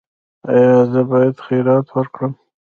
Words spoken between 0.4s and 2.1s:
ایا زه باید خیرات